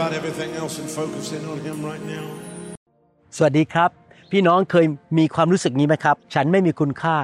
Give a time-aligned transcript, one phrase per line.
[0.00, 2.26] about everything else and focus in on Him right now.
[3.36, 3.90] สวัสดีครับ
[4.32, 4.86] พี่น้องเคย
[5.18, 7.16] มีความรู้สึกนี้ไหมครับ ฉันไม่มีคุณค่า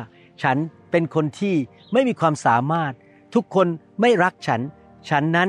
[0.42, 0.56] ฉัน
[0.90, 1.54] เป็นคนที่
[1.92, 2.92] ไม่มีความสามารถ
[3.34, 3.66] ทุกคน
[4.00, 4.60] ไม่รักฉัน
[5.10, 5.48] ฉันนั้น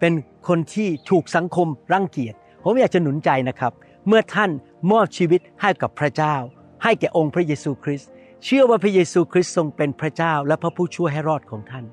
[0.00, 0.12] เป็น
[0.48, 3.72] คนที่ถูกสังคมรังเกียจ ผมอยากจะหนุนใจนะครับ
[4.08, 4.50] เมื่อท่าน
[4.92, 6.36] มอบชีวิตให้กับพระเจ้า
[6.82, 8.10] ให้แก่องค์พระเยซูคริสต์
[8.44, 11.84] เชื่อว่าพระเยซูคริสต์ทรงเป็นพระเจ้าและพระผู้ช่วยให้รอดของท่าน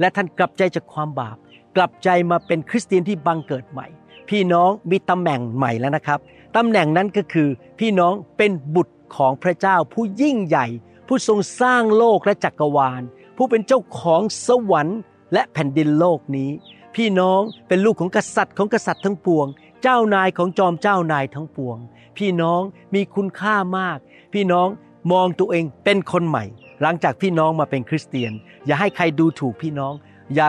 [0.00, 1.36] และท่านกลับใจจากความบาป
[1.76, 3.86] กลับใจมาเป็นคริสเตียนที่บังเกิดใหม่
[4.30, 6.18] พี่น้องมีตำแหน่งใหม่แล้วนะครับ
[6.56, 10.66] ตำแหน่งนั้นก็คือพี่น้องเป็นบุตรของพระเจ้าผู้ยิ่งใหญ่
[11.06, 13.02] ผู้ทรงสร้างโลกและจักรวาล
[13.36, 15.00] ผู้เป็นเจ้าของสวรรค์
[15.32, 16.50] และแผ่นดินโลกนี้
[16.96, 19.46] พี่น้องเป็นลูกของกษัตริย์ของกษัตริย์ทั้งปวง
[19.82, 21.76] เจ้านายของจอมเจ้านายทั้งปวง
[22.18, 22.60] พี่น้อง
[22.94, 23.98] มีคุณค่ามาก
[24.32, 24.68] พี่น้อง
[25.12, 26.44] มองตัวเองเป็นคนใหม่
[26.82, 28.32] หลังจากพี่น้องมาเป็นคริสเตียน
[28.66, 29.92] อย่าให้ใครดูถูกพี่น้อง
[30.34, 30.48] อย่า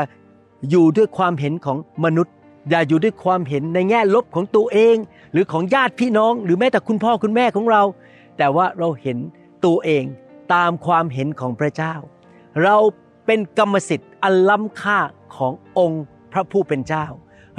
[0.70, 2.34] อยู่ด้วยความเห็นของมนุษย์
[2.70, 4.96] อย่าอยู่ด้วยความเห็นในแง่ลบของตัวเอง
[5.32, 7.84] หรือของญาติพี่น้อง หรือแม้แต่คุณพ่อคุณแม่ของเรา
[8.38, 9.18] แต่ว่าเราเห็น
[9.66, 10.04] ตัวเอง
[10.54, 11.94] ตามความเห็นของพระเจ้า
[12.64, 12.78] เรา
[13.26, 15.00] เป็นกรรมสิทธิ์อันล้ำค่า
[15.36, 16.04] ขององค์
[16.34, 17.06] พระผู้เป็นเจ้า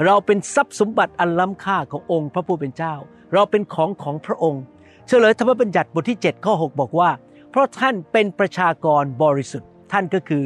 [0.05, 2.93] เราเป็นทรัพย์สมบัติอันล้ำค่าขององค์พระผู้เป็นเจ้า
[3.33, 4.61] เราเป็นของของพระองค์
[5.07, 7.09] เฉลยธรรมบัญญัติบทที่7ข้อ6บอกว่า
[7.49, 10.43] เพราะท่านเป็นประชากรบริสุทธิ์ ท่านก็คือ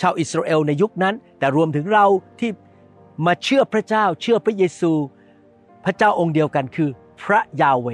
[0.00, 2.06] ชาวอิสราเอลในยุคนั้น แต่รวมถึงเรา
[2.40, 2.50] ที่
[3.26, 4.92] มาเชื่อพระเจ้าเชื่อพระเยซู
[5.84, 6.90] พระเจ้าองค์เดียวกันคือ
[7.22, 7.88] พระยาเว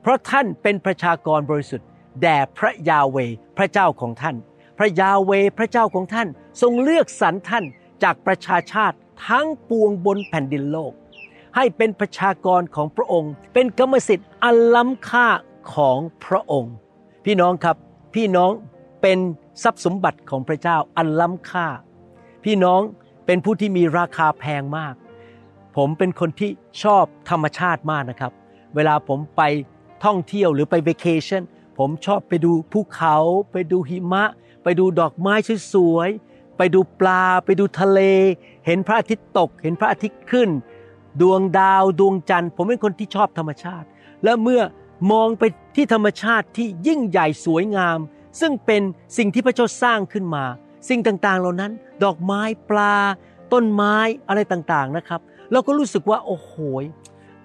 [0.00, 1.88] เพราะท่านเป็นประชากรบริสุทธิ์
[2.22, 3.16] แด่พระยาเว
[3.58, 4.36] พระเจ้าของท่าน
[4.78, 6.28] พระยาเวพระเจ้าของท่าน
[6.62, 7.64] ทรงเลือกสรรท่าน
[8.02, 8.96] จากประชาชาติ
[9.26, 10.92] ทั้งปวงบนแผ่นดินโลก
[11.56, 15.28] ให้เป็นประชากรของพระองค์ เป็นกรรมสิทธิ์อันล้ำค่า
[15.74, 16.74] ของพระองค์
[17.24, 17.76] พี่น้องครับ
[18.14, 18.50] พี่น้อง
[19.02, 19.18] เป็น
[19.62, 21.66] ทรัพย์สมบัติของพระเจ้าอันล้ำค่า
[22.44, 22.80] พี่น้อง
[23.30, 24.94] เป็นผู้ที่มีราคาแพงมาก
[25.76, 26.50] ผมเป็นคนที่
[26.82, 28.32] ชอบธรรมชาติมากนะครับ
[28.74, 29.42] เวลาผมไป
[30.04, 31.42] ท่องเที่ยวหรือไปเวกเคชั่น
[31.78, 33.16] ผมชอบไปดูภูเขา
[33.52, 34.24] ไปดูหิมะ
[34.62, 35.34] ไปดูดอกไม้
[35.72, 38.00] สวยๆไปดูปลา ไปดูทะเล
[38.66, 40.48] เห็นพระอาทิตย์ตก เห็นพระอาทิตย์ขึ้น
[41.20, 43.86] ดวงดาวดวงจันทร์ผมเป็นคนที่ชอบธรรมชาติ
[44.24, 44.62] และเมื่อ
[45.12, 45.42] มองไป
[45.76, 47.98] ที่ธรรมชาติที่ยิ่งใหญ่สวยงาม
[48.40, 48.82] ซึ่งเป็น
[49.16, 50.44] สิ่งที่พระเจ้าสร้างขึ้นมา
[50.88, 51.72] สิ่งต่างๆ เหล่านั้น
[52.04, 52.96] ดอกไม้ปลา
[53.52, 53.96] ต้นไม้
[54.28, 55.20] อะไรต่างๆนะครับ
[55.52, 56.54] เราก็รู้สึกว่าโอ้โห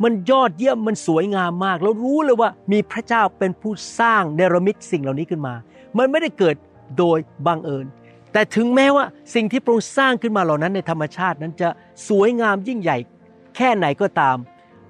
[0.03, 5.53] มันยอดเยี่ยมมันสวยงามมากเรารู้เลยว่ามีพระเจ้าเป็นผู้สร้างเนรมิตสิ่งเหล่านี้ขึ้นมา
[5.97, 6.55] มันไม่ได้เกิด
[6.97, 7.85] โดยบังเอิญ
[8.33, 9.05] แต่ถึงแม้ว่า
[9.35, 11.69] สิ่งที่พระองค์สร้างขึ้นมาเหล่านั้นในธรรมชาตินั้นจะ
[12.09, 12.97] สวยงามยิ่งใหญ่
[13.55, 14.37] แค่ไหนก็ตาม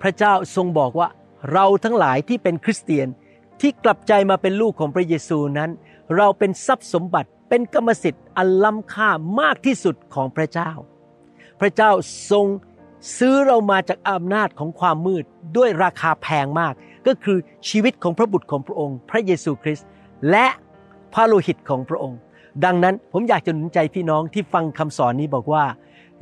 [0.01, 1.07] พระเจ้าทรงบอกว่า
[1.51, 3.07] เราทั้งหลายที่เป็นคริสเตียน
[3.61, 5.69] ที่กลับใจมาเป็นลูกของพระเยซูนั้น
[6.17, 9.09] เราเป็นทรัพย์สมบัติ เป็นกรรมสิทธิ์อันล้ำค่า
[9.39, 10.71] มากที่สุดของพระเจ้า
[11.61, 11.91] พระเจ้า
[12.31, 12.45] ทรง
[13.17, 15.23] ซื้อเรามาจากอำนาจของความมืด
[15.57, 16.73] ด้วยราคาแพงมาก
[17.07, 17.37] ก็คือ
[17.69, 19.87] ชีวิตของพระบุตรของพระองค์ พระเยซูคริสต์
[20.29, 20.47] และ
[21.13, 22.19] พระโลหิตของพระองค์
[22.65, 25.65] ดังนั้นผมอยากจะหนุนใจพี่น้องที่ฟังคำสอนนี้บอกว่า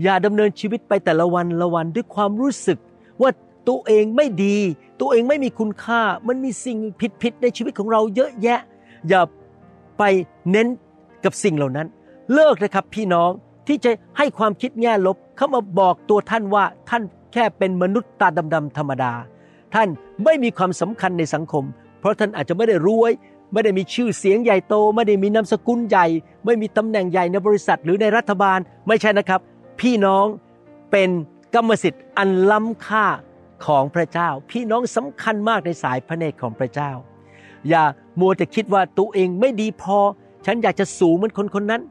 [0.04, 2.78] อย่าดำเนินชีวิตไปแต่ละวันละวันด้วยความรู้สึก
[3.22, 3.32] ว่า
[3.70, 4.58] ตัวเองไม่ดี
[5.02, 6.78] ตัวเองไม่มีคุณค่า มันมีสิ่ง
[7.22, 8.60] ผิดๆในชีวิตของเราเยอะแยะ
[9.08, 9.22] อย่า
[9.98, 10.04] ไป
[10.52, 10.68] เน้น
[11.26, 11.88] กับสิ่งเหล่านั้น
[12.34, 13.32] เลิกนะครับพี่น้อง
[13.68, 17.04] ที่จะให้ความคิดแง่ลบเข้ามาบอกตัวท่านว่าท่าน
[17.34, 19.14] แค่เป็นมนุษย์ตาดำๆธรรมดา
[19.76, 19.88] ท่าน
[20.24, 21.64] ไม่มีความสำคัญในสังคม
[22.00, 23.12] เพราะท่านอาจจะไม่ได้รวย
[23.54, 26.06] ไม่ได้มีชื่อเสียงใหญ่โต ไม่ได้มีนามสกุลใหญ่
[26.46, 29.42] ไม่มีตำแหน่งใหญ่ในบริษัทหรือในรัฐบาลไม่ใช่นะครับ
[29.82, 30.26] พี่น้อง
[30.92, 31.10] เป็น
[31.56, 33.06] กรรมสิทธิ์อันล้ำค่า
[33.66, 36.92] ของพระเจ้า พี่น้องสำคัญมากในสายพระเนตรของพระเจ้า
[37.70, 37.84] อย่า
[38.20, 40.00] มัวแต่คิดว่าตัวเองไม่ดีพอ
[40.46, 41.82] ฉันอยากจะสูงเหมือนคนคนนั้น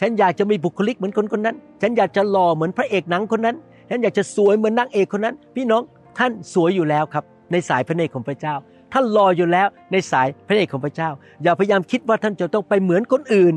[0.00, 3.56] ฉันอยากจะมีบุคลิกเหมือนคนคนนั้น ฉันอยากจะหล่อเหมือนพระเอกหนังคนนั้น
[3.90, 5.82] ฉันอยากจะสวยเหมือนนางเอกคนนั้น พี่น้อง
[6.18, 8.54] ท่านสวยอยู่แล้วครับ ในสายพระเนตรของพระเจ้า
[8.92, 11.10] ท่านรออยู่แล้วในสายพระเนตรของพระเจ้า
[11.42, 13.54] อย่าพยายามคิดว่าท่านจะต้องไปเหมือนคนอื่น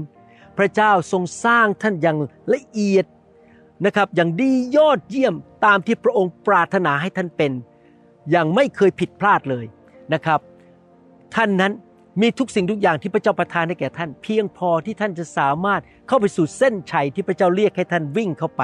[0.58, 2.18] พระเจ้าทรงสร้างท่านอย่าง
[2.54, 3.06] ละเอียด
[3.86, 5.36] นะครับอย่างดียอดเยี่ยม
[5.66, 7.52] ตามที่พระองค์ปรารถนาให้ท่านเป็น
[8.32, 9.66] อย่างไม่เคยผิดพลาดเลย
[10.14, 10.40] นะครับ
[11.36, 11.72] ท่านนั้น
[12.22, 18.64] มีทุกสิ่งทุกอย่างที่พระเจ้าประทานให้แก่ท่าน เพียงพอที่ท่านจะสามารถเข้าไปสู่เส้นชัยที่พระเจ้าเรียกให้ท่านวิ่งเข้าไป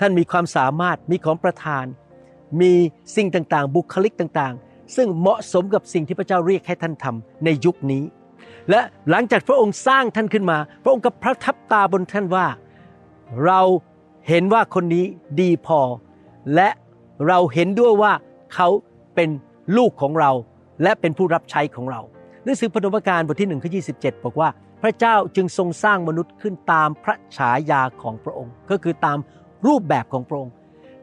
[0.00, 1.84] ท่านมีความสามารถมีของประทาน
[2.60, 2.72] มี
[3.16, 8.04] สิ่งต่างๆ บุคลิกต่างๆ ซึ่งเหมาะสมกับสิ่งที่พระเจ้าเรียกให้ท่านทำในยุคนี้
[8.70, 8.80] และ
[9.10, 12.46] หลังจากพระองค์สร้างท่านขึ้นมา พระองค์ก็ประทับตาบนท่านว่า
[13.46, 13.60] เรา
[14.28, 15.04] เห็นว่าคนนี้
[15.40, 15.80] ดีพอ
[16.54, 16.68] และ
[17.28, 18.12] เราเห็นด้วยว่า
[18.54, 18.68] เขา
[19.14, 19.30] เป็น
[19.76, 20.30] ลูกของเรา
[20.82, 22.00] และเป็นผู้รับใช้ของเรา
[22.44, 24.48] หนังสือพระธรรมการบทที่1ข้อ27บอกว่า
[24.82, 29.18] พระเจ้าจึงทรงสร้างมนุษย์ขึ้นตามพระฉายาของพระองค์ ก็คือตาม
[29.66, 30.52] รูปแบบของพระองค์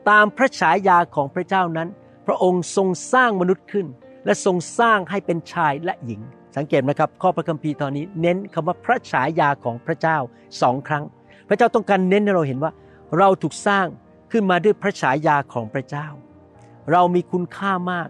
[0.10, 1.88] ตามพระฉายาของพระเจ้านั้น
[2.28, 3.86] พระองค์ทรงสร้างมนุษย์ขึ้น
[4.26, 6.22] และทรงสร้างให้เป็นชายและหญิง
[6.58, 10.18] สังเกตไหมครับ ข้อพระคัมภีร์ตอนนี้เน้นคำว่าพระฉายาของพระเจ้า
[10.62, 11.04] สองครั้ง
[11.48, 12.72] พระเจ้าต้องการเน้นให้เราเห็นว่า
[13.18, 13.88] เราถูกสร้าง
[14.32, 16.08] ขึ้นมาด้วยพระฉายาของพระเจ้า
[16.92, 18.10] เรามีคุณค่ามาก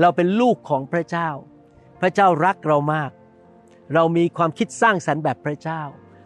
[0.00, 1.28] เราเป็นลูกของพระเจ้า
[2.00, 3.10] พระเจ้ารักเรามาก
[3.94, 5.82] เรามีความคิดสร้างสรรค์แบบพระเจ้า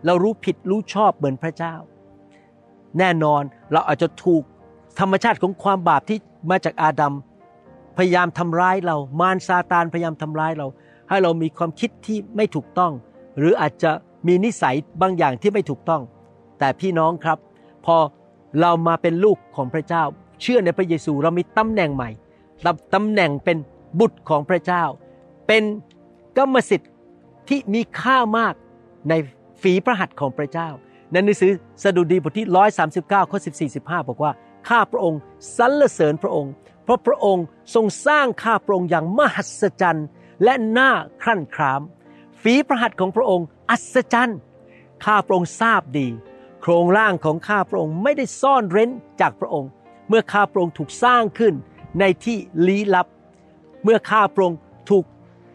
[0.06, 1.74] เรารู้ผิดรู้ชอบเหมือนพระเจ้า
[2.98, 3.42] แน่นอน
[3.72, 4.42] เราอาจจะถูก
[5.00, 6.18] ธรรมชาติของความบาปที่
[6.50, 7.14] มาจากอาดัม
[7.96, 10.66] พยายามทำร้ายเรา มารซาตานพยายามทำร้ายเรา
[11.08, 12.92] ให้เรามีความคิดที่ไม่ถูกต้อง
[13.38, 13.90] หรืออาจจะ
[14.26, 16.02] มีนิสัยบางอย่างที่ไม่ถูกต้อง
[16.58, 17.38] แต่พี่น้องครับ
[17.86, 17.96] พอ
[18.60, 20.02] เรามาเป็นลูกของพระเจ้า
[20.40, 22.10] เชื่อในพระเยซูเรามีตำแหน่งใหม่
[22.94, 23.56] ตำแหน่งเป็น
[24.00, 24.84] บุตรของพระเจ้า
[25.46, 25.62] เป็น
[26.38, 26.90] กรรมสิทธิ์
[27.48, 28.54] ที่มีค่ามาก
[29.08, 29.12] ใน
[29.62, 30.68] ฝีพระหัตถ์ของพระเจ้า
[31.12, 31.52] ในหนังสือ
[31.82, 32.46] สดุดีบทที่
[32.88, 34.32] 139 ข้อ 14 15 บอกว่า
[34.68, 35.20] ข้าพระองค์
[35.56, 36.52] สรรเสริญพระองค์
[36.84, 37.44] เพราะพระองค์
[37.74, 40.06] ทรงสร้างข้าพระองค์อย่างมหัศจรรย์
[40.44, 40.90] และน่า
[41.22, 41.82] ครั่นคราม
[42.42, 44.38] ฝีพระหัตถ์ของพระองค์อัศจรรย์
[45.04, 46.08] ข้าพระองค์ทราบดี
[46.62, 48.90] โครงร่างของข้าพระองค์ไม่ได้ซ่อนเร้น
[49.20, 49.70] จากพระองค์
[50.08, 51.54] เมื่อข้าพระองค์ถูกสร้างขึ้น
[52.00, 52.36] ในที่
[52.66, 53.06] ลี้ลับ
[53.84, 54.58] เมื่อข้าพระองค์
[54.90, 55.04] ถูก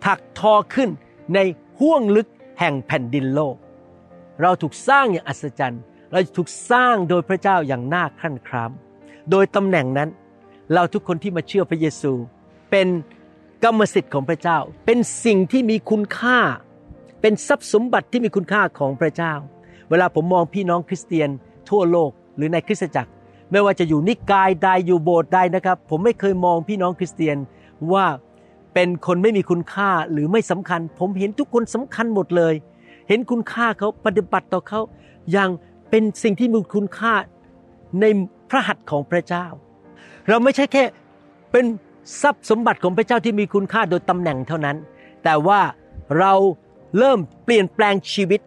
[0.05, 0.89] ถักทอขึ้น
[1.35, 1.39] ใน
[1.79, 2.27] ห้วงลึก
[2.59, 3.55] แห่งแผ่นดินโลก
[4.41, 8.71] เราถูกสร้างอย่างอัศจรรย์ เราถูกสร้างโดยพระเจ้าอย่างน่าครั่นคราม
[9.31, 10.09] โดยตำแหน่งนั้น
[10.73, 12.11] เราทุกคนที่มาเชื่อพระเยซู
[12.71, 12.87] เป็น
[13.63, 16.39] กรรมสิทธิ์ของพระเจ้า เป็นสิ่งที่มีคุณค่า
[17.21, 19.33] เป็นทรัพย์สมบัติที่มีคุณค่าของพระเจ้า
[19.89, 21.29] เวลาผมมองพี่น้องคริสเตียน
[21.69, 23.11] ทั่วโลกหรือในคริสตจักร
[23.51, 27.37] ไม่ว่าจะอยู่นิกายใดอยู่โบสถ์ใดนะครับ ผมไม่เคยมองพี่น้องคริสเตียน
[27.93, 28.05] ว่า
[28.79, 32.53] เป็นคนไม่มีคุณค่าหรือไม่สำคัญ ผมเห็นทุกคนสำคัญหมดเลย
[33.07, 34.79] เห็นคุณค่าเขาปฏิบัติต่อเขา
[35.31, 35.49] อย่าง
[35.89, 37.13] เป็นสิ่งที่มีคุณค่า
[38.01, 38.05] ใน
[38.49, 39.45] พระหัตถ์ของพระเจ้า
[40.27, 40.83] เราไม่ใช่แค่
[41.51, 41.65] เป็น
[42.21, 44.77] ทรัพย์สมบัติของพระเจ้าที่มีคุณค่าโดยตำแหน่งเท่านั้น
[45.23, 45.61] แต่ว่า
[46.19, 46.33] เรา
[46.97, 48.41] เริ่มเปลี่ยนแปลงชีวิต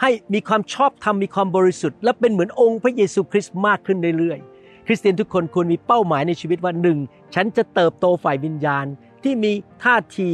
[0.00, 6.98] ให้มีความชอบธรรมมีความบริสุทธิ์ และเป็นเหมือนองค์พระเยซูคริสต์มากขึ้นเรื่อยๆคริสเตียนทุกคนควรมีเป้าหมายในชีวิตว่าหนึ่ง
[7.34, 8.86] ฉันจะเติบโตฝ่ายวิญญาณ
[9.26, 9.52] ที่มี
[9.84, 10.28] ท่าที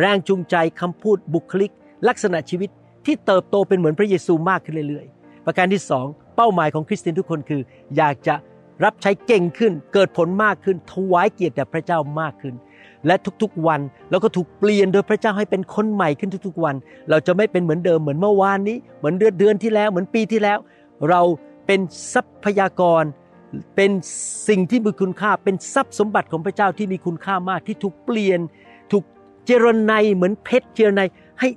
[0.00, 1.70] แรงจูงใจคำพูดบุคลิก
[2.08, 2.70] ลักษณะชีวิต
[3.06, 6.06] ที่เติบโตเป็นเหมือนพระเยซูมากขึ้นเรื่อยๆ ประการที่สอง
[6.36, 7.62] เป้าหมายของคริสเตียนทุกคนคือ
[7.96, 8.34] อยากจะ
[8.84, 12.54] รับใช้เก่งขึ้น เกิดผลมากขึ้น ถวายเกียรติแด่พระเจ้ามากขึ้น
[13.06, 13.80] และทุกๆวัน
[14.10, 16.74] เราก็ถูกเปลี่ยนโดยพระเจ้าให้เป็นคนใหม่ขึ้นทุกๆวัน
[17.10, 20.58] เราจะไม่เป็นเหมือนเดิมเหมือนเมื่อวานนี้ เหมือนเดือนเดือนที่แล้วเหมือนปีที่แล้ว
[21.10, 21.20] เรา
[21.66, 21.80] เป็น
[22.12, 23.04] ทรัพยากร
[23.76, 23.90] เป็น
[24.48, 28.40] สิ่งที่มีคุณค่าเป็นทรัพย์สมบัติของพระเจ้าที่มีคุณค่ามากที่ถูกเปลี่ยน
[28.92, 29.04] ถูก
[29.46, 31.02] เจรไนเหมือนเพชรเจรไน
[31.40, 31.48] ให้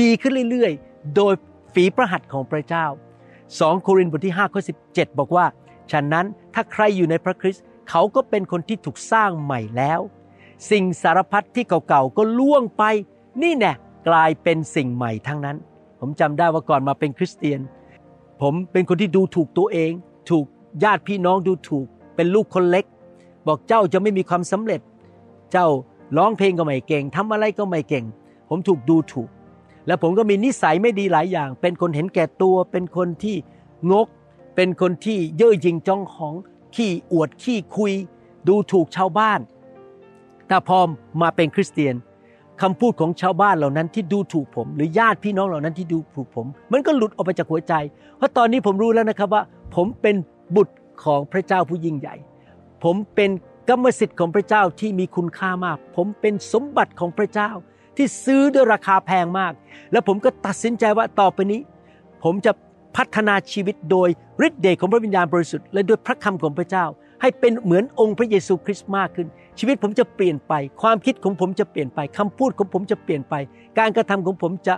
[0.00, 1.34] ดีขึ้นเรื่อยๆ โดย
[1.74, 2.86] ฝีพระหัตถ์ของพระเจ้า
[3.34, 5.46] 2 โครินธ์บทที่5ข้อ17 บอกว่า
[5.92, 10.00] ฉะนั้นถ้าใครอยู่ในพระคริสต์เขาก็เป็นคนที่ถูกสร้างใหม่แล้ว
[10.70, 12.82] สิ่งสารพัดที่เก่าๆก็ล่วงไป
[13.42, 13.72] นี่แน่
[14.08, 15.56] กลายเป็นสิ่งใหม่ทั้งนั้น
[16.00, 17.60] ผมจำได้ว่าก่อนมาเป็นคริสเตียน
[18.42, 19.92] ผมเป็นคนที่ดูถูกตัวเอง
[20.30, 20.46] ถูก
[20.82, 22.84] ญาติพี่น้องดูถูก เป็นลูกคนเล็ก
[23.46, 24.80] บอกเจ้าจะไม่มีความสำเร็จ
[25.52, 25.66] เจ้า
[26.16, 28.04] ร้องเพลงก็ไม่เก่งทำอะไรก็ไม่เก่ง
[28.48, 29.28] ผมถูกดูถูก
[29.86, 33.36] และผมก็มีนิสัยไม่ดีหลายอย่าง เป็นคนเห็นแก่ตัว เป็นคนที่
[33.92, 34.06] งก
[34.56, 36.34] เป็นคนที่เย่อหยิ่งจองหอง
[36.74, 37.92] ขี้อวดขี้คุย
[38.48, 39.40] ดูถูกชาวบ้าน
[40.48, 40.78] แต่พอ
[41.20, 41.94] มาเป็นคริสเตียน
[42.62, 47.74] คำพูดของชาวบ้านเหล่านั้นที่ดูถูกผม หรือญาติพี่น้องเหล่านั้นที่ดูถูกผม มันก็หลุดออกไปจากหัวใจ
[48.16, 49.42] เพราะตอนนี้ผมรู้แล้วนะครับว่า
[49.74, 50.16] ผมเป็น
[50.56, 50.74] บุตร
[51.04, 52.14] ของพระเจ้าผู้ยิ่งใหญ่
[52.84, 53.30] ผมเป็น
[53.68, 57.50] กรรมสิทธิ์ของพระเจ้าที่มีคุณค่ามาก ผมเป็นสมบัติของพระเจ้า
[57.96, 59.52] ที่ซื้อด้วยราคาแพงมาก
[59.92, 61.60] แล้วผมก็ตัดสินใจว่าต่อไปนี้
[62.24, 62.52] ผมจะ
[62.96, 64.08] พัฒนาชีวิตโดย
[64.46, 66.84] ฤทธิ์เดชของพระวิญญาณบริสุทธิ์และด้วยพระคำของพระเจ้า
[67.22, 73.34] ให้เป็นเหมือนองค์พระเยซูคริสต์มากขึ้น ชีวิตผมจะเปลี่ยนไป ความคิดของผมจะเปลี่ยนไปคำพูดของผมจะเปลี่ยนไป
[73.78, 74.74] การกระทำของผมจะ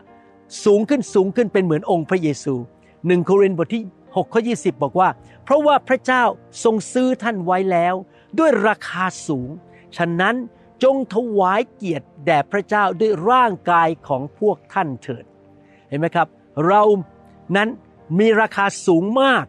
[0.65, 2.55] สูงขึ้นสูงขึ้นเป็นเหมือนองค์พระเยซู
[3.07, 3.83] หนึ่งโครินธ์บทที่
[4.17, 5.09] 6ข้อ20 บอกว่า
[5.45, 6.23] เพราะว่าพระเจ้า
[6.65, 7.95] ทรงซื้อท่านไว้แล้ว
[8.39, 9.51] ด้วยราคาสูง
[9.97, 10.35] ฉะนั้น
[10.83, 15.25] จงถวายเกียรติแด่พระเจ้าด้วยร่างกายของพวกท่านเถิด
[15.89, 16.29] เห็นไหมครับ
[16.67, 16.83] เรา
[17.57, 17.69] นั้น
[18.19, 19.45] มีราคาสูงมาก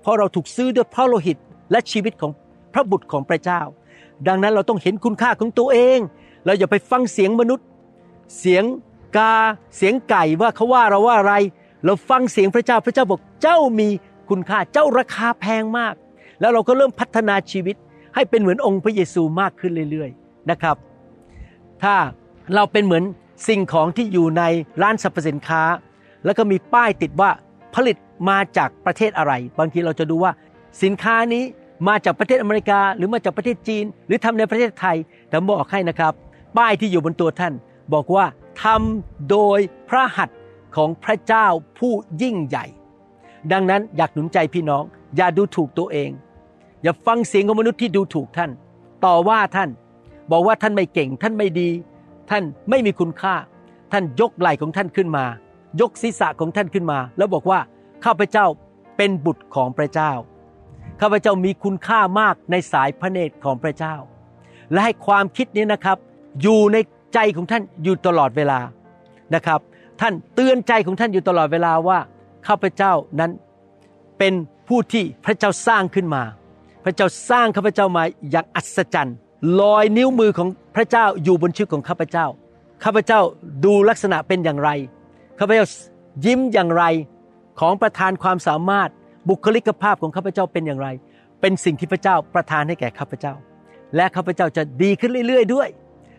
[0.00, 1.38] เพราะเราถูกซื้อด้วยพระโลหิต
[1.70, 2.32] และชีวิตของ
[2.72, 3.60] พระบุตรของพระเจ้า
[4.28, 5.98] ดังนั้นเราต้องเห็นคุณค่าของตัวเอง
[6.44, 7.66] เราอย่าไปฟังเสียงมนุษย์
[8.38, 8.64] เสียง
[9.16, 9.34] กา
[9.76, 11.34] เสียงไก่ว่าเขาว่าเราว่าอะไร
[11.86, 13.88] เราฟังเสียงพระเจ้าพระเจ้าบอกเจ้ามี
[14.30, 15.94] คุณค่าเจ้าราคาแพงมาก
[16.40, 17.76] แล้วเราก็เริ่มพัฒนาชีวิต
[18.14, 20.76] ให้เป็นเหมือนองค์พระเยซูมากขึ้นเรื่อยๆนะครับ
[21.82, 21.94] ถ้า
[22.54, 23.04] เราเป็นเหมือน
[23.48, 24.42] สิ่งของที่อยู่ใน
[24.82, 25.62] ร้านสรรพสินค้า
[26.24, 27.30] แล้วก็มีป้ายติดว่า
[27.74, 27.96] ผลิต
[28.30, 30.32] มาจากประเทศอะไร บางทีเราจะดูว่า
[30.82, 31.44] สินค้านี้
[31.88, 34.96] มาจากประเทศอเมริกา หรือมาจากประเทศจีน หรือทำในประเทศไทย
[35.28, 36.12] แต่บอกให้นะครับ
[36.58, 37.54] ป้ายที่อยู่บนตัวท่าน
[37.94, 38.24] บอกว่า
[38.62, 40.36] ทำโดยพระหัตถ์
[40.76, 41.46] ของพระเจ้า
[41.78, 41.92] ผู้
[42.22, 42.66] ยิ่งใหญ่
[43.52, 44.84] ดังนั้นอยากหนุนใจพี่น้อง
[45.16, 46.10] อย่าดูถูกตัวเอง
[46.82, 48.50] อย่าฟังเสียงของมนุษย์ที่ดูถูกท่าน
[49.04, 49.70] ต่อว่าท่าน
[50.30, 51.70] บอกว่าท่านไม่เก่ง ท่านไม่ดี
[52.30, 53.34] ท่านไม่มีคุณค่า
[53.92, 55.24] ท่านยกไหล่ของท่านขึ้นมา
[55.80, 57.60] ยกศีรษะของท่านขึ้นมา แล้วบอกว่า
[58.04, 58.46] ข้าพเจ้า
[58.96, 60.12] เป็นบุตรของพระเจ้า
[61.00, 63.94] ข้าพเจ้ามีคุณค่ามากในสายพระเนตรของพระเจ้า
[64.72, 65.98] และให้ความคิดนี้นะครับ
[66.42, 66.76] อยู่ใน
[67.14, 68.58] ใจของท่านอยู่ตลอดเวลา
[69.34, 69.60] นะครับ
[70.00, 71.98] ท่านเตือนใจของท่านอยู่ตลอดเวลาว่า
[72.46, 73.30] ข้าพเจ้านั้น
[74.18, 74.34] เป็น
[74.68, 76.22] ผู้ที่พระเจ้าสร้างขึ้นมา
[76.84, 79.16] พระเจ้าสร้างข้าพเจ้ามาอย่างอัศจรรย์
[79.60, 82.26] ลอยนิ้วมือของพระเจ้าอยู่บนชีวิตของข้าพเจ้า
[82.84, 83.20] ข้าพเจ้า
[83.64, 84.70] ดูลักษณะเป็นอย่างไร
[85.38, 85.66] ข้าพเจ้า
[86.24, 86.84] ยิ้มอย่างไร
[87.60, 88.90] ของประทานความสามารถ
[89.28, 90.88] บุคลิกภาพของข้าพเจ้าเป็นอย่างไร
[91.40, 93.34] เป็นสิ่งที่พระเจ้าประทานให้แก่ข้าพเจ้า
[93.96, 95.68] และข้าพเจ้าจะดีขึ้นเรื่อย ๆ ด้วย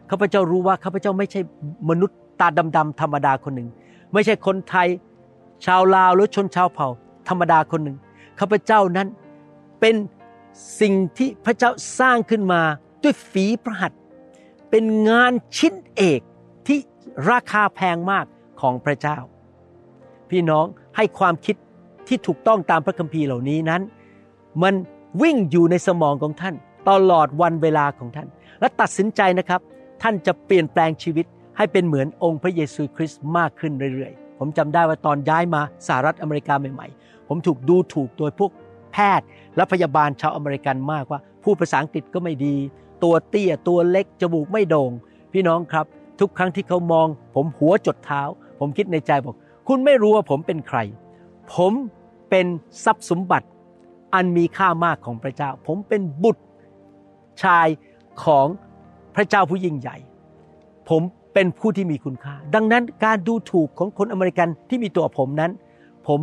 [0.10, 1.42] ข้าพเจ้ารู้ว่าข้าพเจ้าไม่ใช่
[1.90, 3.70] มนุษย์ ตาดำๆธรรมดาคนหนึ่ง
[4.14, 4.88] ไม่ใช่คนไทย
[5.66, 6.88] ชาวลาวหรือชนชาวเผ่า
[7.30, 7.98] ธรรมดาคนหนึ่ง
[8.40, 9.08] ข้าพเจ้านั้น
[9.80, 9.96] เป็น
[10.80, 12.62] สิ่งที่พระเจ้าสร้างขึ้นมา
[13.04, 14.00] ด้วยฝีพระหัตถ์
[14.70, 16.22] เป็นงานชิ้นเอก
[16.68, 16.80] ที่
[17.30, 18.26] ราคาแพงมาก
[18.62, 19.18] ของพระเจ้า
[20.30, 20.66] พี่น้อง
[20.96, 21.56] ให้ความคิด
[22.08, 23.82] ที่ถูกต้องตามพระคัมภีร์เหล่านี้นั้น
[24.64, 24.74] มัน
[25.22, 26.56] วิ่งอยู่ในสมองของท่าน
[26.90, 28.28] ตลอดวันเวลาของท่าน
[28.60, 29.62] และตัดสินใจนะครับ
[30.02, 31.26] ท่านจะเปลี่ยนแปลงชีวิต
[31.58, 38.52] ให้เป็นเหมือนองค์พระเยซูคริสต์มากขึ้นเรื่อยๆ ผมจำได้ว่าตอนย้ายมาสหรัฐอเมริกาใหม่ๆ ผมถูกดูถูกโดยพวก
[38.92, 42.56] แพทย์และพยาบาลชาวอเมริกันมากว่าพูดภาษาอังกฤษก็ไม่ดี
[43.04, 44.92] ตัวเตี้ยตัวเล็กจมูกไม่โด่ง
[45.34, 45.86] พี่น้องครับ
[46.20, 48.22] ทุกครั้งที่เขามอง ผมหัวจดเท้า
[48.60, 49.36] ผมคิดในใจบอก
[49.68, 50.80] คุณไม่รู้ว่าผมเป็นใคร
[51.56, 51.74] ผม
[52.30, 52.46] เป็น
[52.84, 53.48] ทรัพย์สมบัติ
[54.14, 56.44] อันมีค่ามากของพระเจ้า ผมเป็นบุตร
[57.44, 57.68] ชาย
[58.24, 58.48] ของ
[59.16, 59.98] พระเจ้าผู้ยิ่งใหญ่
[60.90, 61.02] ผม
[61.40, 65.52] เป็นผู้ที่มีคุณค่า ดังนั้นการดูถูกของคนอเมริกันที่มีตัวผมนั้น
[66.08, 66.20] ผม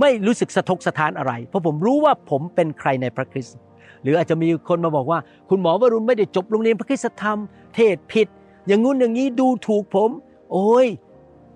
[0.00, 3.56] ไม่รู้สึกสะทกสะท้านอะไร เพราะผมรู้ว่าผมเป็นใครในพระคริสต์
[4.02, 7.38] หรืออาจจะมีคนมาบอกว่า คุณหมอวรุณไม่ได้จบโรงเรียนพระคริสตธรรม
[7.74, 8.28] เทศผิด
[8.66, 10.10] อย่างงู้นอย่างนี้ดูถูกผม
[10.52, 10.86] โอ้ย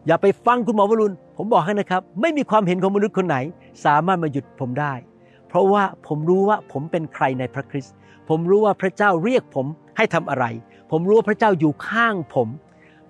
[0.07, 3.37] อย่าไปฟังคุณหมอวรุณ ผมบอกให้นะครับ ไม่มีความเห็นของมนุษย์คนไหน
[3.85, 4.95] สามารถมาหยุดผมได้
[5.49, 7.95] เพราะว่าผมรู้ว่าผมเป็นใครในพระคริสต์
[8.28, 9.66] ผมรู้ว่าพระเจ้าเรียกผม
[9.97, 10.45] ให้ทำอะไร
[10.93, 12.49] ผมรู้ว่าพระเจ้าอยู่ข้างผม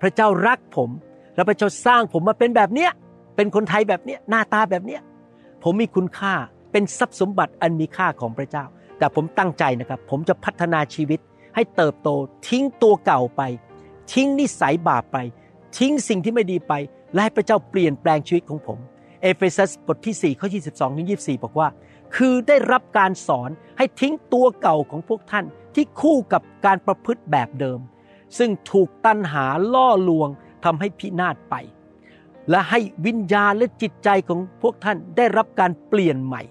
[0.01, 0.89] พระเจ้ารักผม
[1.35, 2.91] และพระเจ้าสร้างผมมาเป็นแบบเนี้ย
[3.35, 5.01] เป็นคนไทยแบบเนี้ยหน้าตาแบบเนี้ย
[5.63, 6.33] ผมมีคุณค่า
[6.71, 8.65] เป็นทรัพย์สมบัติอันมีค่าของพระเจ้า
[8.97, 11.19] แต่ผมตั้งใจนะครับ ผมจะพัฒนาชีวิต
[11.55, 12.09] ให้เติบโต
[12.47, 13.41] ทิ้งตัวเก่าไป
[14.13, 15.17] ทิ้งนิสัยบาปไป
[15.77, 16.73] ทิ้งสิ่งที่ไม่ดีไป
[17.13, 18.79] และให้พระเจ้าเปลี่ยนแปลงชีวิตของผม
[19.21, 21.67] เอเฟซัสบทที่4ข้อ22ถึง24 บอกว่า
[22.15, 27.79] คือได้รับการสอนให้ทิ้งตัวเก่าของพวกท่าน ที่คู่กับการประพฤติแบบเดิม
[28.37, 30.29] ซึ่งถูกตัณหาล่อลวง
[30.63, 31.55] ทำให้พินาศไป
[32.49, 36.43] และให้วิญญาณและจิตใจของพวกท่านได้รับการเปลี่ยนใหม่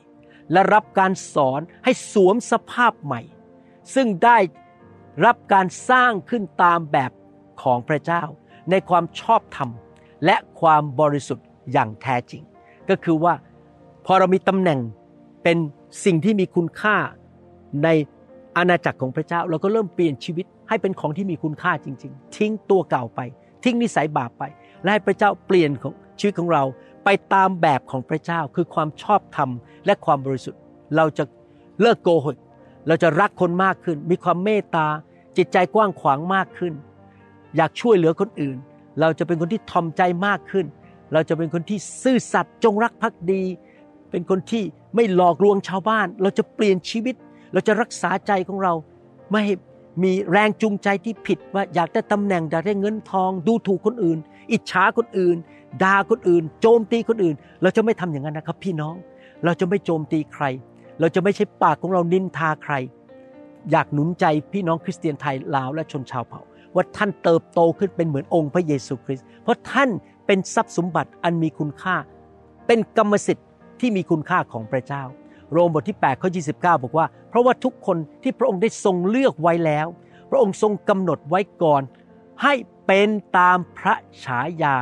[0.52, 3.20] และรับการสอนให้สวมสภาพใหม่
[3.94, 4.38] ซึ่งได้
[5.24, 7.12] รับการสร้างขึ้นตามแบบ
[7.62, 8.22] ของพระเจ้า
[8.70, 9.70] ในความชอบธรรม
[10.24, 12.42] และความบริสุทธิ์อย่างแท้จริง
[12.88, 13.34] ก็คือว่า
[14.06, 14.80] พอเรามีตำแหน่ง
[15.42, 15.58] เป็น
[16.04, 16.96] สิ่งที่มีคุณค่า
[17.84, 17.88] ใน
[18.56, 23.20] อาณาจักรของพระเจ้าเราก็เริ่มเปลี่ยนชีวิตให้เป็นของที่มีคุณค่าจริง ๆ ทิ้งตัวเก่าไป
[23.64, 24.42] ทิ้งนิสัยบาปไป
[24.82, 26.62] และให้พระเจ้าเปลี่ยนของชีวิตของเรา
[27.04, 29.50] ไปตามแบบของพระเจ้าคือความชอบธรรม
[29.86, 30.60] และความบริสุทธิ์
[30.96, 31.24] เราจะ
[31.80, 32.36] เลิกโกหก
[32.88, 34.86] เราจะรักคนมากขึ้น มีความเมตตา
[35.36, 36.72] จิตใจกว้างขวางมากขึ้น
[37.56, 38.56] อยากช่วยเหลือคนอื่น
[39.00, 40.66] เราจะเป็นคนที่ทอมใจมากขึ้น
[41.12, 43.42] เราจะเป็นคนที่ซื่อสัตย์จงรักภักดี
[44.10, 44.62] เป็นคนที่
[44.94, 47.14] ไม่หลอกลวงชาวบ้าน เราจะเปลี่ยนชีวิต
[47.52, 48.72] เราจะรักษาใจของเรา
[49.30, 49.54] ไม่ให้
[50.02, 54.18] มีแรงจูงใจที่ผิดว่าอยากได้ตำแหน่งอยากได้เงินทอง ดูถูกคนอื่น
[54.52, 55.36] อิจฉาคนอื่น
[55.82, 58.94] ด่าคนอื่น โจมตีคนอื่น เราจะไม่ทำอย่างนั้นนะครับ พี่น้อง
[59.44, 60.44] เราจะไม่โจมตีใคร
[61.00, 62.74] เราจะไม่ใช่ปากของเรานินทาใคร
[63.70, 66.40] อยากหนุนใจพี่น้องคริสเตียนไทยลาวและชนชาวเผ่า
[66.74, 69.90] ว่าท่านเติบโตขึ้นเป็นเหมือนองค์พระเยซูคริสต์เพราะท่าน
[70.26, 71.96] เป็นทรัพย์สมบัติอันมีคุณค่า
[72.66, 73.46] เป็นกรรมสิทธิ์
[73.80, 75.02] ที่มีคุณค่าของพระเจ้า
[75.52, 79.86] โรมบทที่8ข้อ29 บอกว่า เพราะว่าทุกคนที่พระองค์ได้ทรงเลือกไว้แล้ว
[80.30, 81.82] พระองค์ทรงกำหนดไว้ก่อน
[82.42, 82.54] ให้
[82.86, 83.94] เป็นตามพระ
[84.24, 84.76] ฉายา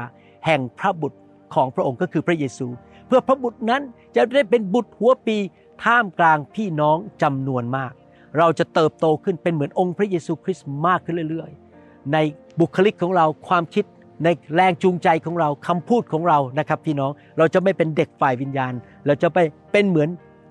[0.46, 1.18] แห่งพระบุตร
[1.54, 2.66] ของพระองค์ก็คือพระเยซู
[3.06, 3.82] เพื่อพระบุตรนั้น
[4.16, 5.36] จะได้เป็นบุตรหัวปี
[5.84, 7.92] ท่ามกลางพี่น้องจำนวนมาก
[8.38, 12.16] เราจะเติบโตขึ้นเป็นเหมือนองค์พระเยซูคริสต์มากขึ้นเรื่อยๆ ใน
[12.60, 13.84] บุคลิกของเราความคิด
[14.24, 18.72] ในแรงจูงใจของเราคำพูดของเรานะครับพี่น้องเราจะไม่เป็นเด็กฝ่ายวิญญาณ
[19.06, 19.38] เราจะไป
[19.72, 20.08] เป็นเหมือน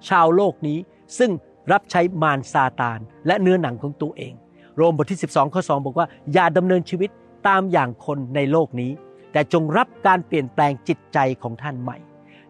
[0.08, 0.78] ชาวโลกนี้
[1.18, 1.32] ซึ่ง
[1.72, 4.34] รับใช้มารซาตาน และเนื้อหนังของตัวเอง
[4.76, 7.10] โรมบทที่ 12 ข้อ 2 บอกว่า อย่าดำเนินชีวิต
[7.48, 8.92] ตามอย่างคนในโลกนี้
[9.32, 11.98] แต่จงรับการเปลี่ยนแปลงจิตใจของท่านใหม่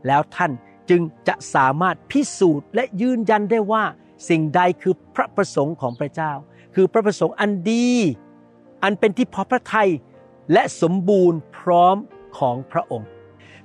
[0.08, 0.52] แล้วท่าน
[0.90, 3.84] จึงจะสามารถพิสูจน์และยืนยันได้ว่า
[4.30, 6.32] สิ่งใดคือพระประสงค์ของพระเจ้า
[6.76, 7.90] คือพระประสงค์อันดี
[8.84, 9.90] อันเป็นที่พอพระทัย
[10.54, 11.96] และสมบูรณ์พร้อม
[12.38, 13.08] ของพระองค์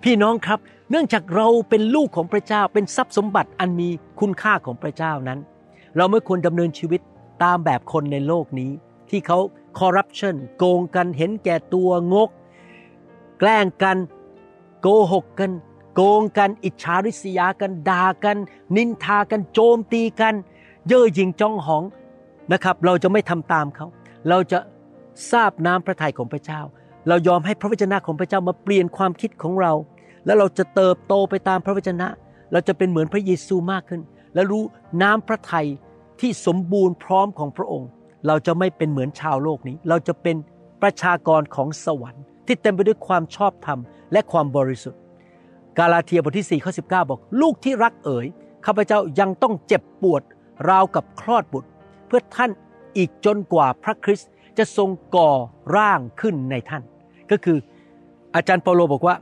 [0.04, 0.58] พี่น้องครับ
[0.90, 3.88] เนื่องจากเราเป็นลูกของพระเจ้าเป็นทรัพย์สมบัติอันมี
[4.20, 5.38] คุณค่าของพระเจ้านั้น
[5.96, 7.00] เราไม่ควรดำเนินชีวิต
[7.42, 8.70] ตามแบบคนในโลกนี้
[9.10, 9.38] ที่เขา
[9.78, 12.30] คอร์รัปชันโกงกันเห็นแก่ตัวงก
[13.38, 13.96] แกล้งกัน
[14.82, 15.50] โกหกกัน
[15.94, 18.36] โกงกัน อิจฉาริษยากันด่ากัน
[18.76, 20.34] นินทากันโจมตีกัน
[20.88, 21.84] เย่อหยิ่งจ้องหอง
[22.52, 23.86] นะครับ เราจะไม่ทำตามเขา
[24.28, 24.58] เราจะ
[25.30, 26.60] ทราบน้ำพระทัยของพระเจ้า
[27.08, 29.72] เรายอมให้พระวจนะของพระเจ้ามาเปลี่ยนความคิดของเรา
[30.26, 32.08] แล้วเราจะเติบโตไปตามพระวจนะ
[32.52, 34.00] เราจะเป็นเหมือนพระเยซูมากขึ้น
[34.34, 34.62] และรู้
[35.02, 35.68] น้ำพระทัย
[36.20, 37.88] ที่สมบูรณ์พร้อมของพระองค์
[38.26, 40.36] เราจะไม่เป็นเหมือนชาวโลกนี้ เราจะเป็น
[40.82, 43.78] ประชากรของสวรรค์ ที่เต็มไปด้วยความชอบธรรม
[44.12, 45.00] และความบริสุทธิ์
[45.78, 48.26] กาลาเทียบทที่4ข้อ19 บอก ลูกที่รักเอ๋ย
[48.66, 50.22] ข้าพเจ้ายังต้องเจ็บปวด
[50.70, 51.70] ราวกับคลอดบุตร
[52.06, 52.50] เพื่อท่าน
[52.96, 55.30] อีกจนกว่าพระคริสต์จะทรงก่อ
[55.76, 56.82] ร่างขึ้นในท่าน
[57.30, 57.58] ก็คือ
[58.34, 59.14] อาจารย์เปาโลบอกว่า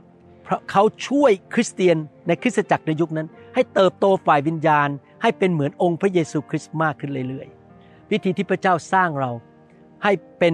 [0.71, 4.89] เขาช่วยคริสเตียนในคริสตจักรในยุคนั้น ให้เติบโตฝ่ายวิญญาณ
[5.21, 9.31] ให้เป็นเหมือนองค์พระเยซูคริสต์มากขึ้นเรื่อยๆ วิธีที่พระเจ้าสร้างเรา
[10.03, 10.53] ให้เป็น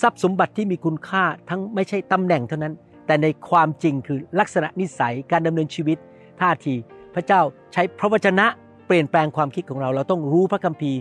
[0.00, 2.74] ทรัพย์สมบัติที่มีคุณค่าทั้งไม่ใช่ตำแหน่งเท่านั้น
[3.06, 5.98] แต่ในความจริงคือลักษณะนิสัยการดำเนินชีวิต
[6.40, 6.74] ท่าที
[7.14, 7.40] พระเจ้า
[7.72, 8.46] ใช้พระวจนะ
[8.86, 10.98] เปลี่ยนแปลงความคิดของเรา เราต้องรู้พระคัมภีร์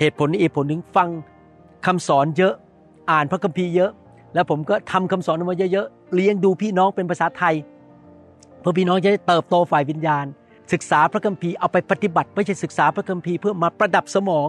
[0.00, 1.08] เหตุผลนี้เหตุผลหนึ่งฟัง
[1.86, 2.54] คำสอนเยอะ
[3.10, 3.90] อ่านพระคัมภีร์เยอะ
[4.36, 7.54] แล้วผมก็ทำคำสอนออกมาเยอะๆ เลี้ยงดูพี่น้องเป็นภาษาไทย
[8.60, 10.24] เพื่อพี่น้องจะได้เติบโตฝ่ายวิญญาณ
[10.72, 14.48] ศึกษาพระคัมภีร์เอาไปปฏิบัติไม่ใช่ศึกษาพระคัมภีร์เพื่อมาประดับสมอง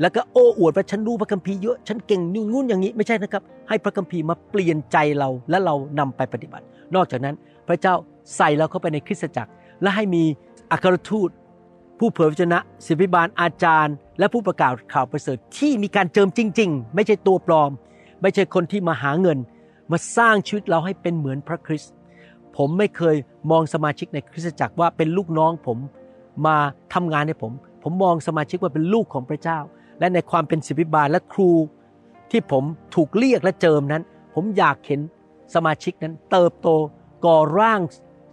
[0.00, 6.64] แล้วก็โอ้อวดว่าฉันรู้พระคัมภีร์เยอะฉันเก่งนู่นนู่นอย่างนี้ไม่ใช่นะครับ ให้พระคัมภีร์มาเปลี่ยนใจเราและเรานำไปปฏิบัติ
[6.94, 7.34] นอกจากนั้น
[7.68, 7.94] พระเจ้า
[8.36, 9.50] ใส่เราเข้าไปในคริสตจักร
[9.82, 10.24] และให้มี
[10.72, 11.30] อัครทูต
[11.98, 17.70] ผู้เผยพระชนะศิบิบาลอาจารย์ และผู้ประกาศข่าวประเสริฐที่มีการเจิมจริง ๆ ไม่ใช่ตัวปลอม
[18.24, 19.38] ไม่ใช่คนที่มาหาเงิน
[19.90, 21.92] มาสร้างชีวิตเราให้เป็นเหมือนพระคริสต์
[22.56, 23.16] ผมไม่เคย
[23.50, 25.78] มองสมาชิกในคริสตจักรว่าเป็นลูกน้องผม
[26.46, 26.56] มา
[26.94, 29.58] ทำงานให้ผม ผมมองสมาชิกว่าเป็นลูกของพระเจ้า
[30.00, 31.50] และในความเป็นศิบิบาลและครู
[32.30, 34.02] ที่ผมถูกเรียกและเจิมนั้น
[34.34, 35.00] ผมอยากเห็น
[35.54, 36.68] สมาชิกนั้นเติบโต
[37.24, 37.80] ก่อร่าง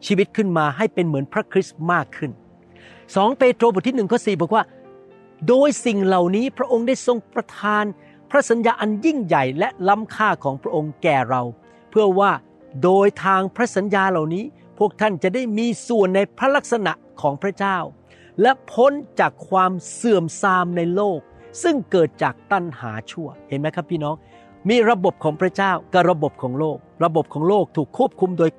[0.06, 2.32] ชีวิตขึ้นมาให้เป็นเหมือนพระคริสต์มากขึ้น
[3.16, 4.64] สองเปโตรบทที่หนึ่งข้อสี่บอกว่า
[5.48, 7.86] โดยสิ่งเหล่านี้พระองค์ได้ทรงประทาน
[8.32, 11.42] พระสัญญาอันยิ่งใหญ่และล้ำค่าของพระองค์แก่เรา
[11.90, 12.32] เพื่อว่า
[12.84, 14.44] โดยทางพระสัญญาเหล่านี้
[14.78, 17.78] พวกท่านจะได้มีส่วนในพระลักษณะของพระเจ้า
[18.42, 21.20] และพ้นจากความเสื่อมทรามในโลก
[21.64, 24.16] ซึ่งเกิดจากตัณหาชั่วเห็นไหมครับพี่น้อง
[24.70, 28.52] มีระบบของพระเจ้ากับระบบของโลก ระบบของโลกถูกควบคุมโดย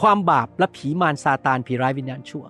[0.00, 2.44] ความบาปและผีมารซาตานผีร้ายวิญญาณชั่ว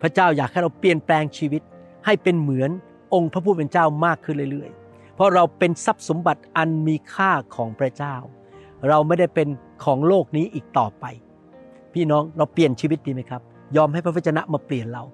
[0.00, 1.62] พระเจ้าอยากให้เราเปลี่ยนแปลงชีวิต
[2.04, 2.70] ให้เป็นเหมือน
[3.14, 4.79] องค์พระผู้เป็นเจ้ามากขึ้นเรื่อยๆ
[5.20, 8.16] ราะเราเป็นทรัพย์สมบัติอันมีค่าของพระเจ้า
[8.88, 9.48] เราไม่ได้เป็น
[9.84, 11.04] ของโลกนี้อีกต่อไป
[11.92, 13.42] พี่น้องเราเปลี่ยนชีวิตดีไหมครับ
[13.76, 15.04] ยอมให้พระวจนะมาเปลี่ยนเรา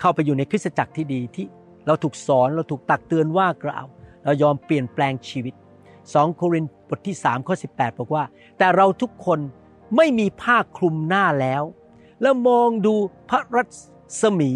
[0.00, 1.46] เข้าไปอยู่ในคริสตจักรที่ดีที่
[1.86, 3.86] เราถูกสอนเราถูกตักเตือนว่ากล่าว
[4.24, 5.54] เรายอมเปลี่ยนแปลงชีวิต
[5.94, 8.24] 2 โครินธ์บทที่3ข้อ18 บอกว่า
[8.58, 9.38] แต่เราทุกคน
[9.96, 11.62] ไม่มีผ้าคลุมหน้าแล้ว
[12.22, 12.94] แล้วมองดู
[13.30, 13.62] พระรั
[14.22, 14.50] ศมี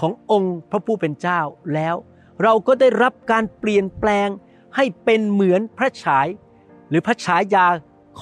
[0.00, 1.40] ขององค์พระผู้เป็นเจ้า
[1.74, 1.94] แล้ว
[2.42, 4.28] เราก็ได้รับการเปลี่ยนแปลง
[4.76, 6.26] ให้เป็นเหมือนพระฉาย
[6.88, 7.66] หรือพระฉายา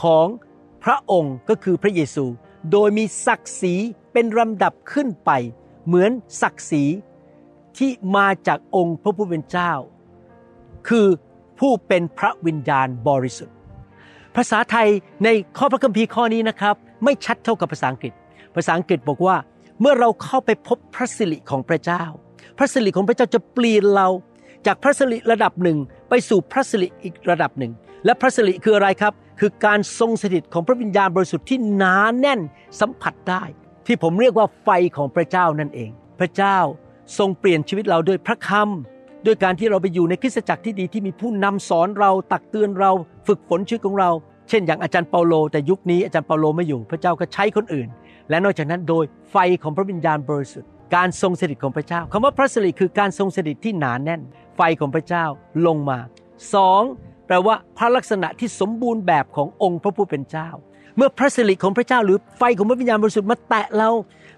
[0.03, 0.27] ของ
[0.85, 2.27] พระองค์ก็คือพระเยซู
[2.72, 3.75] โดยมีศักดิ์ศรี
[4.12, 5.31] เป็นลำดับขึ้นไป
[5.87, 6.11] เหมือน
[6.42, 6.85] ศักดิ์ศรี
[7.79, 9.72] ที่มาจากองค์พระผู้เป็นเจ้า
[10.88, 11.07] คือ
[11.59, 13.57] ผู้เป็นพระวิญญาณบริสุทธิ์
[14.37, 14.88] ภาษาไทย
[15.25, 18.12] ในข้อพระคัมภีร์ข้อนี้นะครับ ไม่ชัดเท่ากับภาษาอังกฤษ
[18.57, 19.37] ภาษาอังกฤษบอกว่า
[19.81, 22.05] เมื่อเราเข้าไปพบพระสิริของพระเจ้า
[22.59, 24.09] พระสิริของพระเจ้าจะเปลี่ยนเรา
[24.66, 25.78] จากพระสิริระดับหนึ่ง
[26.09, 27.72] ไปสู่พระสิริอีกระดับหนึ่ง
[28.05, 32.40] และพระสิริคืออะไรครับ คือการทรงสถิตของพระวิญญาณบริสุทธิ์ที่หนาแน่น
[32.81, 33.42] สัมผัสได้
[33.87, 36.59] ที่ผมเรียกว่าไฟของพระเจ้านั่นเอง พระเจ้า
[37.18, 42.90] ทรงเปลี่ยนชีวิตเราด้วยพระคำด้วยการที่เราไปอยู่ในคริสตจักรที่ดีที่มีผู้นำสอนเราตักเตือนเรา
[43.26, 44.11] ฝึกฝนชีวิตของเรา
[44.48, 47.88] เช่น อย่างอาจารย์เปาโล แต่ยุคนี้อาจารย์เปาโลไม่อยู่ พระเจ้าก็ใช้คนอื่น
[48.31, 54.20] และนอกจากนั้นโดยไฟของพระวิญญาณบริสุทธิ์ การทรงสถิตของพระเจ้าคำว่าพระสิริคือการทรงสถิตที่หนาแน่น
[54.57, 55.24] ไฟของพระเจ้า
[55.66, 55.98] ลงมา
[56.55, 56.83] สอง
[57.26, 60.48] แปลว่าพระลักษณะที่สมบูรณ์แบบขององค์พระผู้เป็นเจ้า
[60.96, 63.90] เมื่อพระสิริของพระเจ้าหรือไฟของพระวิญญาณบริสุทธิ์มาแตะเรา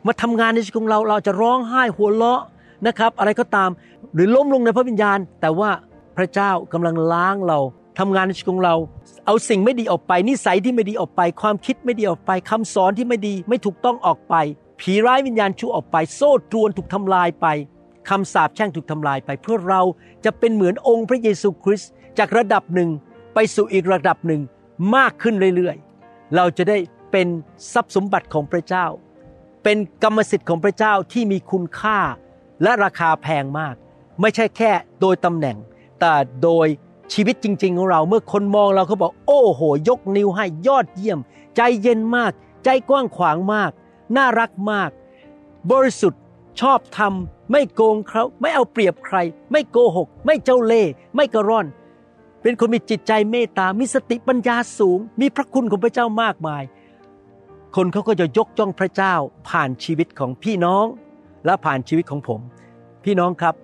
[0.07, 2.43] มาทำงานในชีวิตของเราเราจะร้องไห้หัวเราะ
[2.87, 3.71] นะครับ อะไรก็ตาม
[4.14, 5.71] หรือล้มลงในพระวิญญาณ แต่ว่า
[6.17, 7.59] พระเจ้ากำลังล้างเรา
[7.99, 8.75] ทำงานในชีวิตของเรา
[9.27, 14.35] เอาสิ่งไม่ดีออกไป นิสัยที่ไม่ดีออกไป ความคิดไม่ดีออกไปคำสอนที่ไม่ดีไม่ถูกต้องออกไป
[14.81, 17.47] ผีร้ายวิญญาณชั่วออกไป โซ่ตรวนถูกทำลายไป
[18.09, 19.83] คำสาปแช่งถูกทำลายไป เพื่อเรา
[20.25, 22.91] จะเป็นเหมือนองค์พระเยซูคริสต์จากระดับหนึ่ง
[23.35, 24.41] ไปสู่อีกระดับหนึ่ง
[24.97, 26.79] มากขึ้นเรื่อยๆ เราจะได้
[27.13, 27.27] เป็น
[27.73, 28.87] ทรัพย์สมบัติของพระเจ้า
[29.63, 31.99] เป็นกรรมสิทธิ์ของพระเจ้าที่มีคุณค่า
[32.63, 33.75] และราคาแพงมาก
[34.21, 35.57] ไม่ใช่แค่โดยตำแหน่ง
[36.01, 36.67] แต่โดย
[37.13, 41.19] ชีวิตจริง ๆ ของเราเมื่อคนมองเราเขาบอก โอ้โห ยกนิ้วให้ยอดเยี่ยม
[41.57, 42.33] ใจเย็นมาก
[42.65, 43.71] ใจกว้างขวางมาก
[44.17, 44.90] น่ารักมาก
[45.73, 46.23] บริสุทธิ์
[46.61, 49.17] ชอบทำไม่โกงเขาไม่เอาเปรียบใคร
[49.53, 51.67] ไม่โกหก ไม่เจ้าเล่ห์ไม่กระร่อน
[52.43, 56.62] เป็นคนมีจิตใจเมตตา มีสติปัญญาสูง มีพระคุณของพระเจ้ามากมาย
[57.77, 59.14] คนเขาก็จะยกจ้องพระเจ้า
[59.49, 60.87] ผ่านชีวิตของพี่น้อง
[61.45, 62.40] และผ่านชีวิตของผม
[63.05, 63.55] พี่น้องครับ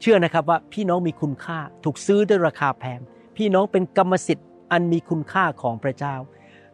[0.00, 3.00] เชื่อนะครับว่าพี่น้องมีคุณค่าถูกซื้อด้วยราคาแพง
[3.36, 6.14] พี่น้องเป็นกรรมสิทธิ์อันมีคุณค่าของพระเจ้า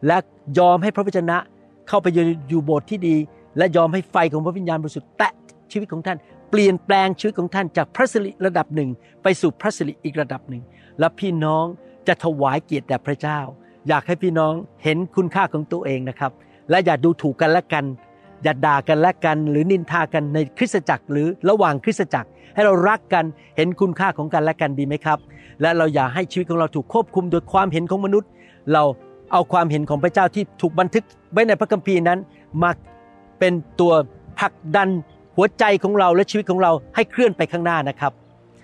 [0.07, 0.17] และ
[0.57, 1.37] ยอมให้พระวจนะ
[1.91, 2.09] เข้าไป
[2.49, 3.15] อยู่โบสถ์ที่ดี
[3.57, 5.33] และยอมให้ไฟของพระวิญญาณบริสุทธิ์แตะ
[5.71, 6.17] ชีวิตของท่าน
[6.49, 8.89] เปลี่ยนแปลงชีวิตของท่านจากพระสิริระดับหนึ่ง
[9.23, 10.63] ไปสู่พระสิริอีกระดับหนึ่ง
[10.99, 11.65] และพี่น้อง
[12.07, 13.39] จะถวายเกียรติแด่พระเจ้า
[13.87, 16.31] อยากให้พี่น้องเห็นคุณค่าของตัวเองนะครับ
[16.69, 17.85] และอย่าดูถูกกันและกัน
[18.43, 23.25] อย่าด่ากันและกัน หรือนินทากันในคริสตจักร หรือระหว่างคริสตจักร ให้เรารักกัน
[23.57, 25.19] เห็นคุณค่าของกันและกันดีไหมครับ
[25.61, 28.29] และเราอย่าให้ชีวิตของเราถูกควบคุมโดยความเห็นของมนุษย์
[28.73, 28.83] เรา
[29.31, 32.19] เอาความเห็นของพระเจ้าที่ถูกบันทึกไว้ในพระคัมภีร์นั้น
[32.61, 32.71] มา
[33.39, 33.93] เป็นตัว
[34.39, 34.89] ผลักดัน
[35.35, 38.11] หัวใจของเราและชีวิตของเราให้เคลื่อนไปข้างหน้านะครับ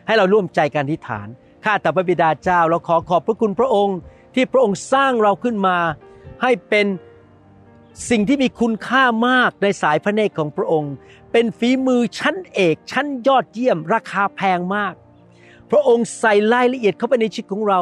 [0.07, 1.27] ให้เราร่วมใจกันที่ฐาน
[1.65, 3.97] ข้าแต่พระบิดาเจ้าเราขอขอบพระคุณพระองค์
[4.35, 5.77] ที่พระองค์สร้างเราขึ้นมา
[6.41, 6.87] ให้เป็น
[8.09, 10.93] สิ่งที่มีคุณค่ามากในสายพระเนตรของพระองค์
[11.31, 14.93] เป็นฝีมือชั้นเอก ชั้นยอดเยี่ยม ราคาแพงมาก
[15.71, 17.79] พระองค์ใส่รายละเอียดเข้าไปในชีวิตของเรา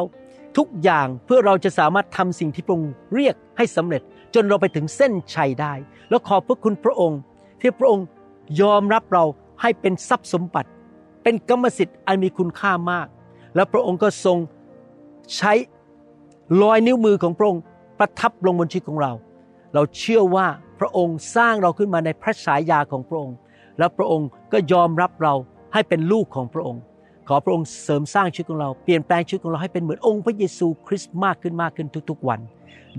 [0.56, 4.02] ทุกอย่างเพื่อเราจะสามารถทำสิ่งที่พระองค์เรียกให้สำเร็จ
[4.34, 5.72] จนเราไปถึงเส้นชัยได้
[6.08, 7.20] แล้วขอบพระคุณพระองค์
[7.60, 8.06] ที่พระองค์
[8.60, 9.24] ยอมรับเรา
[9.60, 10.70] ให้เป็นทรัพย์สมบัติ
[11.22, 13.06] เป็นกรรมสิทธิ์อันมีคุณค่ามาก
[13.54, 14.38] แล้วพระองค์ก็ทรง
[15.36, 15.52] ใช้
[16.62, 17.62] รอยนิ้วมือของพระองค์
[17.98, 19.12] ประทับลงบนชีวิตของเรา
[19.74, 20.46] เราเชื่อว่า
[20.80, 23.36] พระองค์สร้างเราขึ้นมาในพระฉายาของพระองค์
[23.78, 25.34] แล้วพระองค์ก็ยอมรับเรา
[25.72, 26.82] ให้เป็นลูกของพระองค์
[27.28, 32.40] ขอพระองค์เสริมสร้างชีวิตของเราเปลี่ยนแปลงชีวิตของเราให้เป็นเหมือนองค์พระเยซูคริสต์มากขึ้นมากขึ้นทุกๆวัน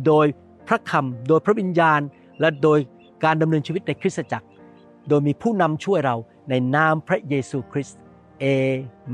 [0.06, 0.26] โดย
[0.68, 2.02] พระคำโดยพระวิญญาณ
[2.40, 2.80] และโดย
[3.24, 4.48] การดำเนินชีวิตในคริสตจักร
[5.10, 6.16] โดยมีผู้นำช่วยเรา
[6.50, 8.00] ในนามพระเยซูคริสต์
[8.40, 8.46] เอ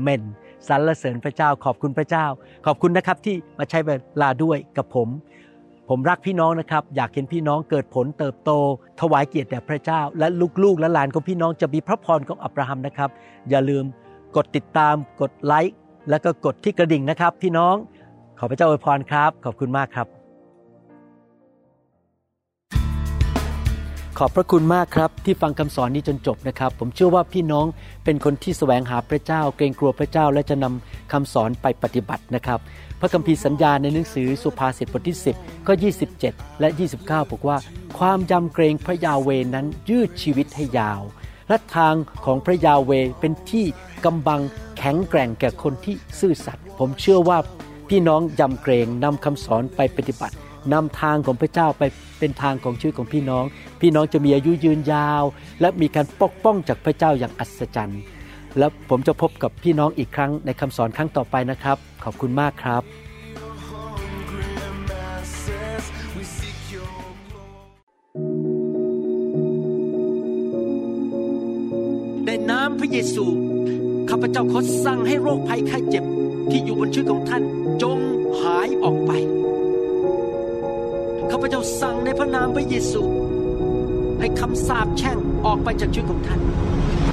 [0.00, 0.22] เมน
[0.68, 2.26] สรรเสริญพระเจ้าขอบคุณพระเจ้า
[2.66, 3.90] ขอบคุณนะครับที่มาใช้เว
[4.22, 5.08] ลาด้วยกับผม
[5.88, 8.50] ผมรักพี่น้องนะครับ อยากเห็นพี่น้องเกิดผลเติบโต
[9.00, 10.28] ถวายเกียรติแด่พระเจ้า และ
[10.64, 13.10] ลูกๆและหลานของพี่น้องจะมีพระพรของอับราฮัมนะครับ
[13.50, 13.84] อย่าลืม
[14.36, 15.76] กดติดตาม กดไลค์
[16.10, 17.74] แล้วก็กดที่กระดิ่งนะครับ พี่น้อง
[18.38, 20.08] ขอพระเจ้าอวยพรครับ ขอบคุณมากครับ
[24.18, 27.66] ขอบพระคุณมากครับที่ฟังคำสอนนี้จนจบนะครับ ผมเชื่อว่าพี่น้อง
[28.04, 32.58] เป็นคนที่แสวงหาพระเจ้า เกรงกลัวพระเจ้าและจะนำคำสอนไปปฏิบัตินะครับ
[33.00, 35.72] พระคัมภีร์สัญญาในหนังสือสุภาษิตบทที่ 10ก็
[36.16, 37.56] 27 และ 29 บอกว่า
[37.98, 41.02] ความยำเกรงพระยาเวนั้นยืดชีวิตให้ยาว
[41.48, 41.94] และทาง
[42.24, 43.66] ของพระยาเวเป็นที่
[44.04, 44.40] กำบัง
[44.78, 47.38] แข็งแกร่งแก่คนที่ซื่อสัตย์ผมเชื่อว่า
[47.88, 50.34] พี่น้องยำเกรงนำคำสอนไปปฏิบัติ
[50.72, 51.82] นำทางของพระเจ้าไป
[52.18, 53.44] เป็นทางของชีวิของพี่น้อง
[53.80, 55.24] พี่น้องจะมีอายุยืนยาว
[55.60, 58.02] และมีการปกป้องจากพระเจ้าอย่างอัศจรรย์
[58.58, 62.82] และผมจะพบกับพี่น้องอีกครั้งในคำสอนครั้งต่อไปนะครับ ขอบคุณมากครับ
[72.26, 73.26] ในน้ำพระเยซู
[74.16, 76.04] ข้าพเจ้าขอสั่งให้โรคภัยไข้เจ็บ
[76.50, 77.42] ที่อยู่บนชีวิตของท่าน
[77.82, 77.98] จง
[78.40, 79.12] หายออกไป
[81.30, 83.02] ข้าพเจ้าสั่งในพระนามพระเยซู
[84.20, 86.40] ให้คำสาปแช่งออกไปจากชีวิตของท่าน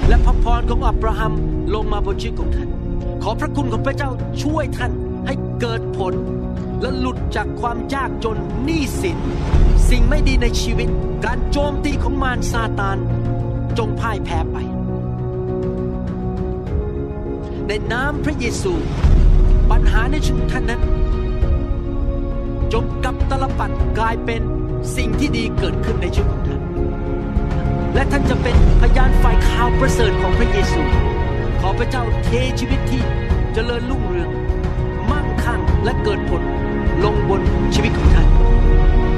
[0.08, 1.34] และพระพรของอับราฮัม
[1.76, 2.70] ลงมาบนชีวิตของท่าน
[3.24, 4.10] ขอพระคุณของพระเจ้า
[4.44, 4.92] ช่วยท่าน
[5.28, 6.14] ให้เกิดผล
[6.82, 9.18] และหลุดจากความยากจนหนี้สิน
[9.90, 10.90] สิ่งไม่ดีในชีวิต
[11.26, 12.98] การโจมตีของมารซาตาน
[13.78, 14.58] จงพ่ายแพ้ไป
[17.74, 18.74] ในน้ำพระเยซู
[19.72, 20.82] ปัญหาในชีวิตท่านนั้น
[22.74, 24.42] จงกับตลปัดกลายเป็น
[24.96, 26.62] สิ่งที่ดีเกิดขึ้นในชีวิตของท่าน
[27.94, 30.82] และท่านจะเป็นพยานฝ่ายข่าวประเสริฐของพระเยซู
[31.60, 32.30] ขอพระเจ้าเท
[32.60, 33.06] ชีวิตที่จ
[33.54, 34.30] เจริญรุ่งเรือง
[35.12, 36.42] มั่งคั่งและเกิดผล
[37.04, 37.42] ลงบน
[37.76, 38.28] ชีวิตของท่าน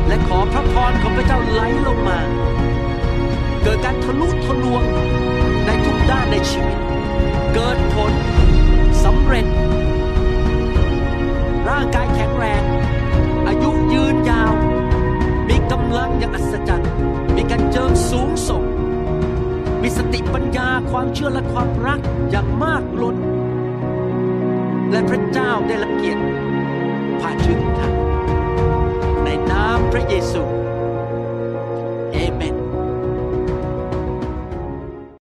[0.07, 2.19] และขอพระพรของพระเจ้าไหลลงมา
[3.63, 4.83] เกิดการทะลุทะลวง
[5.65, 6.92] ในทุกด้านในชีวิต
[7.53, 8.13] เกิดผล
[9.03, 9.45] สำเร็จ
[11.69, 12.63] ร่างกายแข็งแรง
[13.47, 14.53] อายุยืนยาว
[15.49, 16.91] มีกำลังอย่างอัศจรรย์
[17.35, 18.63] มีการเจิมสูงส่ง
[19.81, 21.99] มีสติปัญญาความเชื่อและความรัก
[22.31, 23.17] อย่างมากล้น
[24.91, 26.23] และพระเจ้าได้ละเกียรติ
[27.21, 27.93] ผ่านชีวิตของท่าน
[29.23, 30.43] ในนามพระเยซู